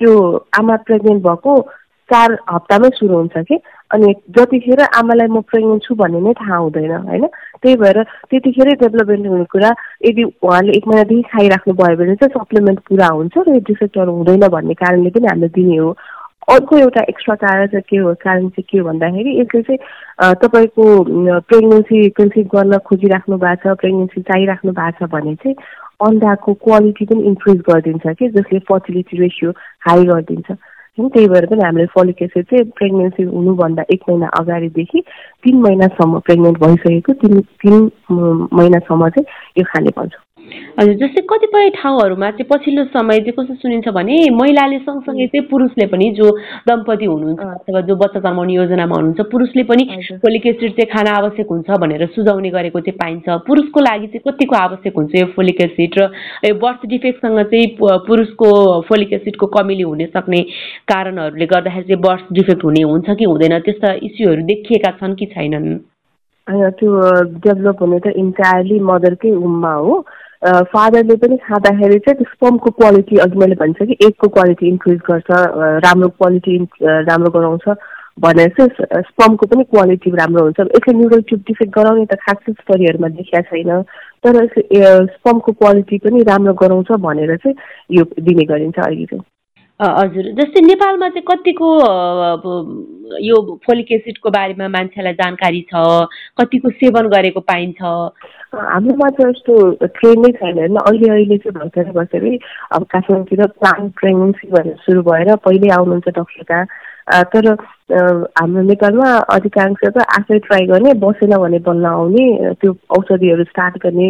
त्यो 0.00 0.12
आमा 0.58 0.76
प्रेग्नेन्ट 0.88 1.22
भएको 1.26 1.60
चार 2.08 2.38
हप्तामै 2.50 2.88
सुरु 2.96 3.14
हुन्छ 3.14 3.44
कि 3.48 3.56
अनि 3.90 4.12
जतिखेर 4.36 4.80
आमालाई 5.00 5.28
म 5.28 5.40
प्रेग्नेन्ट 5.48 5.82
छु 5.84 5.94
भन्ने 6.00 6.20
नै 6.20 6.32
थाहा 6.40 6.56
हुँदैन 6.56 6.92
होइन? 7.08 7.24
त्यही 7.62 7.76
भएर 7.76 8.02
त्यतिखेरै 8.30 8.74
डेभलपमेन्ट 8.84 9.26
हुने 9.26 9.44
कुरा 9.52 9.70
यदि 10.06 10.22
उहाँले 10.44 10.72
एक 10.76 10.86
महिनादेखि 10.88 11.22
खाइराख्नु 11.32 11.74
भयो 11.80 11.96
भने 11.96 12.14
चाहिँ 12.20 12.34
सप्लिमेन्ट 12.36 12.80
पुरा 12.88 13.08
हुन्छ 13.16 13.34
र 13.38 13.54
यो 13.54 13.60
डिफेक्टहरू 13.72 14.12
हुँदैन 14.12 14.48
भन्ने 14.48 14.74
कारणले 14.82 15.10
पनि 15.16 15.26
हामीले 15.26 15.48
दिने 15.56 15.76
हो। 15.76 15.90
अर्को 16.48 16.76
एउटा 16.78 17.00
एक्स्ट्रा 17.08 17.34
कारण 17.40 17.66
चाहिँ 17.72 17.82
के 17.88 17.96
हो? 17.96 18.14
कारण 18.24 18.48
चाहिँ 18.48 18.64
के 18.70 18.78
हो 18.78 18.84
भन्दाखेरि 18.88 19.40
यसले 19.40 19.62
चाहिँ 19.62 20.34
तपाईँको 20.44 20.84
प्रेग्नेन्सी 21.48 22.08
कन्सिभ 22.16 22.46
गर्न 22.54 22.78
खोजिराख्नु 22.88 23.36
भएको 23.36 23.74
छ 23.74 23.76
प्रेग्नेन्सी 23.80 24.20
चाहिराख्नु 24.28 24.72
भएको 24.72 25.06
छ 25.06 25.10
भने 25.12 25.34
चाहिँ 25.42 25.56
अन्डाको 26.06 26.54
क्वालिटी 26.64 27.04
पनि 27.04 27.22
इन्क्रिज 27.26 27.60
गरिदिन्छ 27.68 28.16
कि 28.18 28.28
जसले 28.36 28.58
फर्टिलिटी 28.68 29.16
रेसियो 29.22 29.50
हाई 29.88 30.04
गरिदिन्छ। 30.12 30.56
त्यही 30.98 31.28
भएर 31.28 31.46
पनि 31.46 31.62
हामीले 31.62 31.86
फोलिक 31.86 32.22
एसिड 32.22 32.44
चाहिँ 32.44 32.64
प्रेग्नेन्सी 32.64 33.22
हुनुभन्दा 33.22 33.82
एक 33.90 34.00
महिना 34.08 34.26
अगाडिदेखि 34.26 35.00
तिन 35.44 35.60
महिनासम्म 35.60 36.18
प्रेग्नेन्ट 36.18 36.58
भइसकेको 36.58 37.12
तिन 37.12 37.40
तिन 37.40 37.90
महिनासम्म 38.52 39.08
चाहिँ 39.08 39.26
यो 39.58 39.64
खाने 39.64 39.90
पर्छ 39.90 40.12
हजुर 40.78 40.94
जस्तै 40.94 41.22
कतिपय 41.30 41.68
ठाउँहरूमा 41.76 42.30
चाहिँ 42.30 42.46
पछिल्लो 42.50 42.84
समय 42.94 43.18
चाहिँ 43.18 43.32
कस्तो 43.32 43.54
सुनिन्छ 43.54 43.88
भने 43.88 44.16
महिलाले 44.32 44.78
सँगसँगै 44.78 45.26
चाहिँ 45.26 45.46
पुरुषले 45.48 45.86
पनि 45.92 46.10
जो 46.18 46.30
दम्पति 46.68 47.04
हुनुहुन्छ 47.04 47.40
अथवा 47.40 47.80
जो 47.88 47.96
बच्चा 47.96 48.20
जन्माउने 48.20 48.54
योजनामा 48.54 48.96
हुनुहुन्छ 48.96 49.26
पुरुषले 49.32 49.62
पनि 49.70 49.84
फोलिक 50.24 50.46
एसिड 50.46 50.70
चाहिँ 50.78 50.90
खान 50.92 51.06
आवश्यक 51.14 51.50
हुन्छ 51.50 51.70
भनेर 51.80 52.06
सुझाउने 52.14 52.50
गरेको 52.50 52.80
चाहिँ 52.80 52.98
पाइन्छ। 52.98 53.26
पुरुषको 53.48 53.80
लागि 53.80 54.06
चाहिँ 54.06 54.22
कतिको 54.28 54.56
आवश्यक 54.56 54.96
हुन्छ 54.96 55.14
यो 55.14 55.26
फोलिक 55.36 55.60
एसिड 55.66 55.98
र 55.98 56.08
यो 56.46 56.54
बर्थ 56.62 56.86
डिफेक्टसँग 56.86 57.42
चाहिँ 57.52 57.66
पुरुषको 58.08 58.48
फोलिक 58.88 59.12
एसिडको 59.12 59.46
कमीले 59.58 59.82
हुन 59.82 60.04
सक्ने 60.14 60.40
कारणहरूले 60.88 61.46
गर्दाखेरि 61.46 61.86
चाहिँ 61.88 62.02
बर्थ 62.02 62.32
डिफेक्ट 62.32 62.64
हुने 62.64 62.82
हुन्छ 62.92 63.16
कि 63.18 63.24
हुँदैन 63.24 63.58
त्यस्ता 63.66 63.92
इस्युहरू 64.02 64.42
देखिएका 64.46 64.90
छन् 65.00 65.14
कि 65.14 65.26
छैनन्? 65.34 65.68
त्यो 66.48 66.90
डेभलप 67.44 67.82
हुने 67.82 67.98
त 68.00 68.12
इन्टायरली 68.16 68.78
मदरकै 68.80 69.30
उममा 69.30 69.72
हो। 69.74 69.94
फादरले 70.44 71.16
पनि 71.16 71.36
खाँदाखेरि 71.44 71.98
चाहिँ 71.98 72.16
त्यो 72.16 72.30
स्पमको 72.32 72.70
क्वालिटी 72.70 73.16
अघि 73.18 73.38
मैले 73.38 73.54
भन्छ 73.60 73.78
कि 73.82 73.96
एगको 74.06 74.28
क्वालिटी 74.28 74.68
इन्क्रिज 74.68 74.98
गर्छ 75.10 75.30
राम्रो 75.84 76.08
क्वालिटी 76.08 76.56
राम्रो 76.82 77.30
गराउँछ 77.38 77.68
भनेर 78.20 78.48
चाहिँ 78.58 79.02
स्पमको 79.08 79.46
पनि 79.46 79.64
क्वालिटी 79.64 80.10
राम्रो 80.10 80.42
हुन्छ। 80.44 80.60
यसले 80.60 80.92
न्युरल 80.98 81.20
ट्युब 81.28 81.40
डिफेक्ट 81.48 81.72
गराउने 81.74 82.04
त 82.06 82.14
खासै 82.22 82.52
स्टोरीहरूमा 82.52 83.08
देखिया 83.18 83.40
छैन 83.50 83.82
तर 84.26 84.46
स्पमको 85.14 85.52
क्वालिटी 85.52 85.98
पनि 86.06 86.22
राम्रो 86.30 86.54
गराउँछ 86.62 86.90
भनेर 87.02 87.36
चाहिँ 87.36 87.56
यो 87.98 88.04
दिने 88.20 88.44
गरिन्छ 88.44 88.78
अहिले 88.78 89.04
चाहिँ। 89.06 89.22
हजुर। 89.80 90.24
जस्तै 90.38 90.60
नेपालमा 90.66 91.08
चाहिँ 91.08 91.24
कतिको 91.26 91.68
यो 93.22 93.36
फोलिक 93.66 93.92
एसिडको 93.92 94.30
बारेमा 94.30 94.68
मान्छेलाई 94.68 95.12
जानकारी 95.20 95.60
छ? 95.70 95.82
कतिको 96.40 96.70
सेवन 96.82 97.06
गरेको 97.14 97.40
पाइन्छ? 97.46 97.80
हाम्रोमा 98.54 99.08
त 99.14 99.28
यस्तो 99.30 99.54
ट्रेन 99.86 100.18
नै 100.26 100.32
छैन 100.34 100.58
होइन। 100.58 100.76
अहिले 100.82 101.08
अहिले 101.14 101.38
चाहिँ 101.38 101.54
भर्खरै 101.60 101.92
भर्खरै 101.94 102.34
अब 102.74 102.82
काठमाडौँतिर 102.90 103.46
प्लान्ट 103.62 103.94
प्रेग्नेन्सी 104.00 104.50
भनेर 104.50 104.76
सुरु 104.82 105.02
भएर 105.10 105.34
पहिल्यै 105.46 105.74
आउनुहुन्छ 105.78 106.08
डक्टरका। 106.18 106.60
तर 107.32 107.46
हाम्रो 108.38 108.62
नेपालमा 108.62 109.08
अधिकांश 109.36 109.80
त 109.84 110.02
आफै 110.18 110.38
ट्राई 110.46 110.66
गर्ने 110.72 110.92
बसेन 111.06 111.36
भने 111.38 111.58
बल्ल 111.70 111.86
आउने 111.86 112.26
त्यो 112.60 112.74
औषधिहरू 112.98 113.44
स्टार्ट 113.54 113.78
गर्ने 113.86 114.08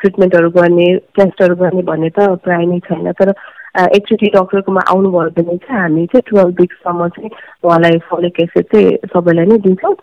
ट्रिटमेन्टहरू 0.00 0.50
गर्ने 0.56 0.88
टेस्टहरू 1.18 1.54
गर्ने 1.60 1.82
भन्ने 1.90 2.10
त 2.16 2.40
प्रायः 2.46 2.66
नै 2.70 2.78
छैन। 2.88 3.12
तर 3.20 3.34
एकचोटि 3.76 4.26
डक्टरकोमा 4.34 4.80
आउनुभयो 4.90 5.30
भने 5.36 5.56
चाहिँ 5.56 5.80
हामी 5.80 6.06
चाहिँ 6.12 6.22
टुवेल्भ 6.30 6.60
विक्ससम्म 6.60 7.08
चाहिँ 7.16 7.30
उहाँलाई 7.64 7.98
फलिक 8.10 8.40
एसिड 8.40 8.64
चाहिँ 8.72 8.96
सबैलाई 9.12 9.46
नै 9.46 9.58
दिन्छौँ। 9.66 9.94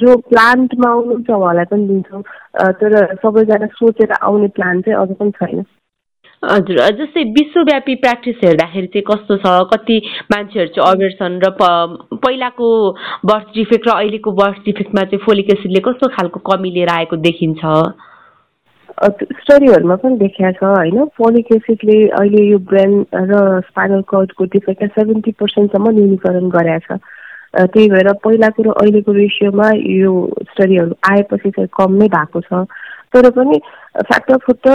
जो 0.00 0.16
प्लान्टमा 0.28 0.90
आउनुहुन्छ 0.90 1.30
उहाँलाई 1.30 1.64
पनि 1.70 1.86
दिन्छौँ। 1.88 2.22
तर 2.80 3.14
सबैजना 3.22 3.66
सोचेर 3.80 4.12
आउने 4.22 4.48
प्लान 4.56 4.80
चाहिँ 4.82 5.00
अझ 5.00 5.16
पनि 5.16 5.30
छैन। 5.40 5.64
हजुर 6.42 6.78
जस्तै 6.96 7.22
विश्वव्यापी 7.36 7.94
प्र्याक्टिस 8.00 8.36
हेर्दाखेरि 8.44 8.86
चाहिँ 8.86 9.04
कस्तो 9.10 9.36
छ? 9.36 9.52
कति 9.72 9.96
मान्छेहरू 10.32 10.72
चाहिँ 10.74 10.88
अवेर 10.90 11.12
छन् 11.20 11.40
र 11.44 11.50
पहिलाको 12.24 12.68
बर्थ 13.24 13.46
डिफेक्ट 13.54 13.88
र 13.88 13.90
अहिलेको 13.92 14.32
बर्थ 14.40 14.58
डिफेक्टमा 14.64 15.02
चाहिँ 15.04 15.24
फोलिक 15.24 15.50
एसिडले 15.54 15.80
कस्तो 15.88 16.08
खालको 16.16 16.40
कमी 16.50 16.70
लिएर 16.76 16.88
आएको 16.96 17.16
देखिन्छ? 17.28 17.62
स्टडीहरूमा 18.96 19.94
पनि 20.02 20.16
देखिया 20.18 20.50
छ 20.52 20.64
होइन? 20.64 21.04
फोलिक 21.18 21.52
एसिडले 21.52 21.98
अहिले 22.08 22.44
यो 22.44 22.58
ब्रेन 22.70 22.92
र 23.12 23.60
स्पाइनल 23.68 24.02
कर्डको 24.08 24.44
डिफेक्टलाई 24.56 24.88
सेभेन्टी 24.96 25.32
पर्सेन्टसम्म 25.40 25.90
न्यूनीकरण 25.96 26.48
गरेका 26.56 26.96
छ। 26.96 27.00
त्यही 27.56 27.88
भएर 27.90 28.12
पहिलाको 28.24 28.62
र 28.62 28.72
अहिलेको 28.80 29.12
रेसियोमा 29.12 29.68
यो 30.00 30.12
स्टडीहरू 30.52 30.96
आएपछि 31.12 31.50
चाहिँ 31.50 31.68
कम 31.76 31.92
नै 32.00 32.08
भएको 32.16 32.40
छ। 32.40 32.64
तर 33.14 33.30
पनि 33.30 33.60
फ्याक्टर 33.96 34.36
फुट 34.44 34.66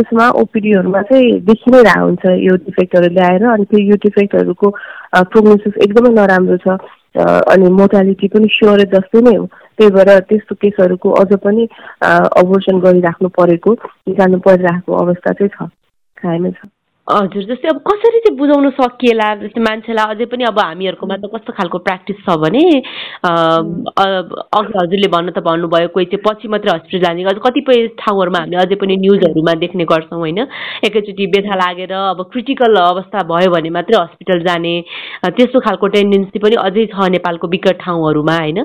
उसमा 0.00 0.28
ओपिडीहरूमा 0.40 1.02
चाहिँ 1.08 1.40
देखि 1.44 1.70
नै 1.70 1.82
रहेको 1.84 2.06
हुन्छ 2.06 2.24
यो 2.48 2.56
डिफेक्टहरू 2.64 3.08
ल्याएर 3.14 3.44
अनि 3.44 3.64
त्यो 3.70 3.80
यो 3.80 3.96
डिफेक्टहरूको 4.04 4.68
प्रोग्नोसिस 5.32 5.80
एकदमै 5.84 6.12
नराम्रो 6.16 6.56
छ। 6.64 6.80
अनि 7.52 7.70
मोर्टालिटी 7.76 8.28
पनि 8.28 8.48
स्योर 8.56 8.82
जस्तै 8.94 9.20
नै 9.20 9.36
हो। 9.36 9.46
त्यही 9.80 9.90
भएर 9.90 10.18
त्यस्तो 10.28 10.54
केसहरूको 10.62 11.10
अझ 11.20 11.30
पनि 11.44 11.64
अबोर्सन 12.04 12.80
गरिराख्नु 12.84 13.28
परेको 13.38 13.72
निकाल्नु 14.08 14.38
परिरहेको 14.44 14.92
अवस्था 15.04 15.32
चाहिँ 15.32 15.52
छ। 15.56 15.70
कायमै 16.20 16.50
छ। 16.50 16.68
हजुर 17.10 17.42
जस्तै 17.50 17.68
अब 17.68 17.78
कसरी 17.86 18.18
चाहिँ 18.24 18.36
बुझाउन 18.38 18.70
सकिएला? 18.78 19.28
जस्तै 19.42 19.60
मान्छेलाई 19.60 20.14
अझै 20.14 20.26
पनि 20.30 20.44
अब 20.46 20.58
हामीहरूकोमा 20.60 21.16
त 21.16 21.30
कस्तो 21.34 21.52
खालको 21.58 21.78
प्र्याक्टिस 21.86 22.18
छ 22.22 22.36
भने 22.42 22.62
अघि 23.26 24.72
हजुरले 24.78 25.08
भन्नु 25.14 25.32
त 25.34 25.42
भन्नुभयो 25.48 25.88
कोही 25.94 26.06
चाहिँ 26.12 26.22
पछि 26.26 26.48
मात्रै 26.54 26.70
हस्पिटल 26.74 27.02
जाने 27.04 27.24
अझ 27.32 27.38
कतिपय 27.46 27.86
ठाउँहरूमा 28.02 28.38
हामीले 28.38 28.60
अझै 28.62 28.76
पनि 28.82 28.96
न्युजहरूमा 29.02 29.54
देख्ने 29.64 29.84
गर्छौँ 29.92 30.18
होइन? 30.20 30.40
एकैचोटि 30.86 31.26
बेथा 31.34 31.54
लागेर 31.62 31.92
अब 31.94 32.22
क्रिटिकल 32.32 32.76
अवस्था 32.82 33.22
भयो 33.32 33.50
भने 33.50 33.70
मात्रै 33.78 33.98
हस्पिटल 34.00 34.44
जाने 34.46 34.74
त्यस्तो 35.26 35.60
खालको 35.66 35.86
टेन्डेन्सी 35.96 36.38
पनि 36.46 36.56
अझै 36.66 36.86
छ 36.94 37.10
नेपालको 37.16 37.46
विकट 37.56 37.82
ठाउँहरूमा 37.82 38.36
होइन? 38.38 38.58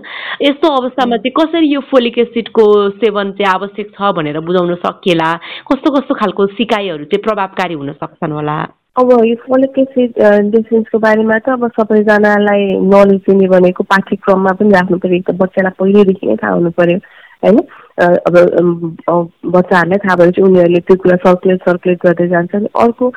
यस्तो 0.44 0.74
अवस्थामा 0.82 1.18
चाहिँ 1.26 1.34
कसरी 1.40 1.74
यो 1.74 1.82
फोलिक 1.90 2.18
एसिडको 2.26 2.66
सेवन 3.02 3.32
चाहिँ 3.40 3.52
आवश्यक 3.54 3.92
छ 3.98 4.14
भनेर 4.20 4.40
बुझाउन 4.46 4.76
सकिएला? 4.86 5.30
कस्तो 5.72 5.96
कस्तो 5.98 6.14
खालको 6.22 6.48
सिकाइहरू 6.56 7.04
चाहिँ 7.10 7.24
प्रभावकारी 7.26 7.74
हुन 7.76 7.92
सक्छन् 7.96 8.34
होला। 8.36 8.58
अब 9.00 9.10
यो 9.28 9.36
फोलिक 9.44 9.80
एसिड 9.80 10.20
डिफेन्सको 10.52 11.00
बारेमा 11.06 11.38
त 11.46 11.50
अब 11.50 11.68
सबैजनालाई 11.78 12.64
नलेज 12.92 13.20
दिने 13.28 13.48
भनेको 13.54 13.84
पाठ्यक्रममा 13.92 14.52
पनि 14.60 14.72
राख्नु 14.74 14.98
पऱ्यो 15.04 15.22
त 15.28 15.36
बच्चालाई 15.42 15.78
पहिल्यैदेखि 15.80 16.28
नै 16.28 16.36
थाहा 16.44 16.54
हुनु 16.54 16.72
पऱ्यो 16.80 16.98
होइन? 17.44 17.58
अब 18.00 18.36
बच्चाहरूलाई 19.58 20.00
थाहा 20.06 20.16
भएपछि 20.22 20.42
उनीहरूले 20.42 20.80
त्यो 20.88 20.96
कुरा 21.04 21.18
सर्कुलेट 21.28 21.60
सर्कुलेट 21.68 22.00
गर्दै 22.06 22.28
जान्छन्। 22.34 22.66
अर्को 22.86 23.12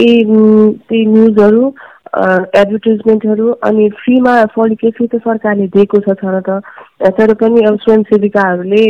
ए 0.00 0.10
त्यही 0.88 1.04
न्युजहरू 1.12 1.62
एडभर्टिजमेन्टहरू 2.10 3.50
अनि 3.68 3.88
फ्रीमा 4.00 4.32
एसिड 4.40 5.08
त 5.08 5.20
सरकारले 5.24 5.66
दिएको 5.76 6.00
छ 6.06 6.16
छन 6.20 6.40
त। 6.48 6.60
तर 7.18 7.34
पनि 7.42 7.64
अब 7.68 7.76
स्वयंसेविकाहरूले 7.84 8.84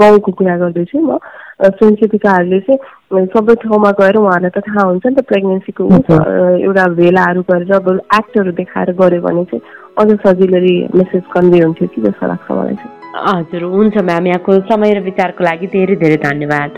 गाउँको 0.00 0.32
कुरा 0.32 0.56
गर्दैछु 0.58 0.98
म। 1.00 1.18
स्वयंसेविकाहरूले 1.60 2.60
चाहिँ 2.60 3.26
सबै 3.34 3.54
ठाउँमा 3.64 3.90
गएर 4.00 4.16
उहाँहरूलाई 4.16 4.50
त 4.56 4.64
थाहा 4.68 4.86
हुन्छ 4.88 5.06
नि 5.06 5.14
त 5.14 5.24
प्रेग्नेन्सीको 5.30 5.82
एउटा 5.88 6.84
भेलाहरू 7.00 7.42
गरेर 7.50 7.72
अब 7.74 7.88
एक्टहरू 8.18 8.52
देखाएर 8.60 8.92
गऱ्यो 9.00 9.20
भने 9.26 9.44
चाहिँ 9.50 9.62
अझ 10.00 10.08
सजिलै 10.24 10.60
मेसेज 10.94 11.22
कन्भे 11.34 11.58
हुन्थ्यो 11.64 11.88
कि 11.94 12.00
जस्तो 12.02 12.26
लाग्छ 12.26 12.50
मलाई 12.50 12.76
चाहिँ। 12.80 12.92
हजुर 13.26 13.62
हुन्छ 13.74 13.96
म्याम 14.08 14.26
यहाँको 14.26 14.58
समय 14.70 14.94
र 14.94 15.00
विचारको 15.04 15.44
लागि 15.44 15.66
धेरै 15.76 15.96
धेरै 15.96 16.16
धन्यवाद। 16.24 16.72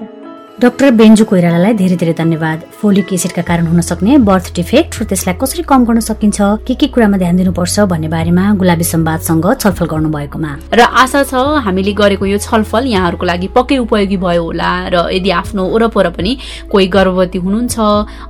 डाक्टर 0.60 0.90
बेन्जु 0.92 1.24
कोइरालालाई 1.24 1.74
धेरै 1.74 1.96
धेरै 1.96 2.12
धन्यवाद। 2.12 2.58
फोलिक 2.80 3.12
एसिडका 3.12 3.42
कारण 3.42 3.66
हुन 3.66 3.80
सक्ने 3.80 4.16
बर्थ 4.20 4.52
डिफेक्ट 4.54 5.00
र 5.00 5.04
त्यसलाई 5.08 5.34
कसरी 5.40 5.62
कम 5.64 5.84
गर्न 5.88 6.00
सकिन्छ 6.04 6.38
के 6.68 6.74
के 6.76 6.86
कुरामा 6.92 7.16
ध्यान 7.16 7.36
दिनुपर्छ 7.36 7.80
भन्ने 7.88 8.08
बारेमा 8.12 8.44
गुलाबी 8.60 8.84
संवादसँग 8.84 9.46
छलफल 9.56 9.86
गर्नु 9.88 10.08
भएकोमा 10.12 10.52
र 10.76 10.80
आशा 11.02 11.22
छ 11.24 11.64
हामीले 11.64 11.92
गरेको 11.96 12.26
यो 12.28 12.38
छलफल 12.38 12.84
यहाँहरूको 12.84 13.26
लागि 13.26 13.48
पक्कै 13.56 13.78
उपयोगी 13.80 14.16
भयो 14.20 14.42
होला 14.44 14.70
र 14.92 15.08
यदि 15.16 15.30
आफ्नो 15.40 15.62
वरपर 15.72 16.08
पनि 16.20 16.36
कोही 16.68 16.86
गर्भवती 16.96 17.38
हुनुहुन्छ 17.40 17.76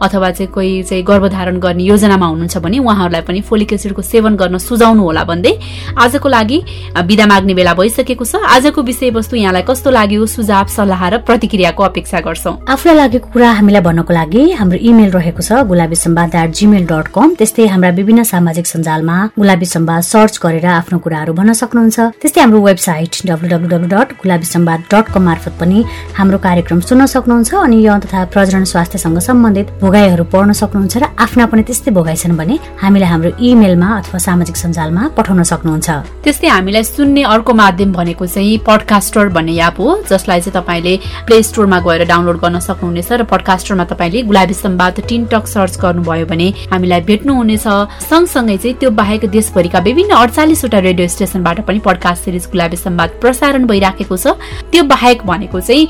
अथवा 0.06 0.30
चाहिँ 0.30 0.50
कोही 0.54 0.70
चाहिँ 0.86 1.02
गर्भधारण 1.02 1.58
गर्ने 1.58 1.82
योजनामा 1.90 2.26
हुनुहुन्छ 2.32 2.56
भने 2.62 2.78
उहाँहरूलाई 2.86 3.22
पनि 3.26 3.40
फोलिक 3.50 3.72
एसिडको 3.82 4.02
सेवन 4.02 4.38
गर्न 4.38 4.62
सुझाउनु 4.62 5.02
होला 5.02 5.24
भन्दै 5.26 5.52
आजको 5.98 6.28
लागि 6.38 6.58
विदा 7.02 7.26
माग्ने 7.26 7.54
बेला 7.58 7.74
भइसकेको 7.74 8.24
छ। 8.24 8.46
आजको 8.54 8.80
विषयवस्तु 8.88 9.36
यहाँलाई 9.36 9.62
कस्तो 9.68 9.90
लाग्यो 9.90 10.26
सुझाव 10.38 10.66
सल्लाह 10.78 11.02
र 11.08 11.18
प्रतिक्रियाको 11.26 11.82
अपेक्षा 11.82 12.20
गर्छौँ। 12.22 12.54
आफूलाई 12.72 12.96
लागेको 12.96 13.28
कुरा 13.32 13.50
हामीलाई 13.58 13.82
भन्नको 13.82 14.12
लागि 14.14 14.42
हाम्रो 14.60 14.78
इमेल 14.90 15.10
रहेको 15.12 15.42
छ 15.42 15.50
Gulabi 15.70 15.96
Samwad 15.96 16.34
at 16.34 16.50
Gmail 16.58 16.84
dot 16.92 17.06
com. 17.14 17.34
त्यस्तै 17.38 17.66
हाम्रा 17.72 17.90
विभिन्न 17.98 18.22
सामाजिक 18.32 18.66
सञ्जालमा 18.66 19.16
गुलाबी 19.38 19.66
सम्वाद 19.74 20.02
सर्च 20.12 20.34
गरेर 20.44 20.66
आफ्नो 20.80 20.98
कुराहरू 21.04 21.32
भन्न 21.38 21.52
सक्नुहुन्छ। 21.62 21.98
त्यस्तै 22.22 22.40
हाम्रो 22.40 22.60
website 22.68 23.12
W 23.26 23.86
dot 23.94 24.08
Gulabi 24.22 24.46
Samwad 24.54 24.80
dot 24.92 25.06
com 25.14 25.22
मार्फत 25.22 25.54
पनि 25.60 25.78
हाम्रो 26.18 26.38
कार्यक्रम 26.46 26.80
सुन्न 26.88 27.06
सक्नुहुन्छ 27.14 27.50
अनि 27.66 27.78
यौन 27.86 28.00
तथा 28.04 28.24
प्रजनन 28.34 28.64
स्वास्थ्यसँग 28.72 29.18
सम्बन्धित 29.28 29.66
भोगाईहरू 29.82 30.24
पढ्न 30.32 30.52
सक्नुहुन्छ 30.62 30.94
र 30.96 31.04
आफ्ना 31.18 31.46
पनि 31.52 31.62
त्यस्तै 31.68 31.90
भोगाई 31.98 32.16
छन् 32.22 32.36
भने 32.36 32.58
हामीलाई 32.82 33.08
हाम्रो 33.12 33.30
इमेलमा 33.40 33.88
अथवा 34.00 34.18
सामाजिक 34.28 34.56
सञ्जालमा 34.56 35.02
पठाउन 35.16 35.42
सक्नुहुन्छ। 35.52 35.88
त्यस्तै 36.24 36.48
हामीलाई 36.48 36.84
सुन्ने 36.84 37.22
अर्को 37.34 37.52
माध्यम 37.62 37.92
भनेको 37.92 38.26
चाहिँ 38.26 38.58
पडकास्टर 38.66 39.28
भन्ने 39.36 39.54
एप 39.68 39.76
हो 39.80 39.88
जसलाई 40.10 40.40
चाहिँ 40.40 40.54
तपाईँले 40.56 40.94
प्ले 41.26 41.42
स्टोरमा 41.42 41.78
गएर 41.86 42.01
गएर 42.02 42.08
डाउनलोड 42.08 42.36
गर्न 42.36 42.58
सक्नुहुनेछ 42.58 43.12
र 43.12 43.22
पडकास्टरमा 43.22 43.84
तपाईँले 43.84 44.22
Gulabi 44.26 44.54
Samwad 44.54 45.00
teen 45.08 45.24
talk 45.30 45.46
search 45.46 45.78
गर्नुभयो 45.78 46.26
भने 46.26 46.48
हामीलाई 46.72 47.00
भेट्नुहुनेछ। 47.06 47.66
सँगसँगै 48.02 48.56
चाहिँ 48.58 48.76
त्यो 48.80 48.90
बाहेक 48.90 49.24
देशभरिका 49.30 49.78
विभिन्न 49.78 50.12
अडचालिसवटा 50.12 50.78
रेडियो 50.78 51.08
स्टेसनबाट 51.08 51.60
पनि 51.62 51.78
पडकास्ट 51.78 52.24
सिरिज 52.24 52.46
गुलाबी 52.50 52.76
सम्वाद 52.76 53.10
प्रसारण 53.22 53.66
भइराखेको 53.66 54.16
छ। 54.16 54.34
त्यो 54.72 54.82
बाहेक 54.82 55.22
भनेको 55.22 55.60
चाहिँ 55.60 55.86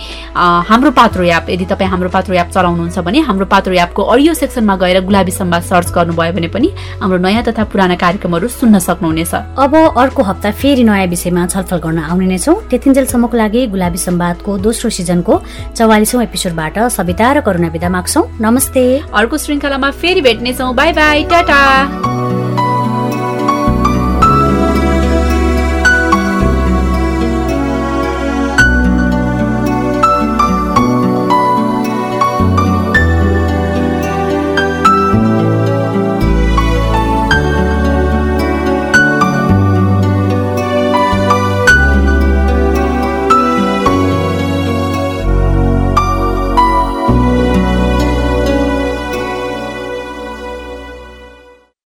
हाम्रो 0.68 0.90
पात्रो 0.92 1.22
एप। 1.24 1.48
यदि 1.48 1.64
तपाईँ 1.72 1.90
हाम्रो 1.90 2.08
पात्रो 2.12 2.34
एप 2.36 2.48
चलाउनुहुन्छ 2.52 2.98
भने 3.00 3.20
हाम्रो 3.24 3.46
पात्रो 3.48 3.72
एपको 3.72 4.02
अडियो 4.04 4.34
सेक्सनमा 4.34 4.76
गएर 4.76 5.00
गुलाबी 5.08 5.32
सम्वाद 5.32 5.62
सर्च 5.62 5.88
गर्नुभयो 5.96 6.32
भने 6.32 6.48
पनि 6.52 6.68
हाम्रो 7.00 7.18
नयाँ 7.24 7.42
तथा 7.48 7.64
पुराना 7.72 7.96
कार्यक्रमहरू 7.96 8.48
सुन्न 8.50 8.78
सक्नुहुनेछ। 8.78 9.34
अब 9.56 9.72
अर्को 9.96 10.22
हप्ता 10.22 10.50
फेरि 10.52 10.84
नयाँ 10.84 11.06
विषयमा 11.08 11.46
छलफल 11.46 11.78
गर्न 11.80 11.98
आउने 12.04 12.26
नै 12.26 12.38
छौँ। 12.38 12.60
त्यतिन्जेलसम्मको 12.68 13.36
लागि 13.36 13.66
गुलाबी 13.72 13.98
सम्वादको 13.98 14.50
दोस्रो 14.58 14.90
सिजनको 14.90 15.34
चौवालिसौँ 15.76 16.00
एपिसोडबाट 16.02 16.78
सविता 16.78 17.32
र 17.32 17.40
करुणा 17.40 17.68
विदा 17.68 17.88
माग्छौ। 17.88 18.28
नमस्ते। 18.40 19.02
अर्को 19.14 19.38
श्रृङ्खलामा 19.38 19.90
फेरि 19.90 20.20
भेट्नेछौँ। 20.20 20.74
By 20.74 20.92
by 20.92 21.24
Tata. 21.24 22.41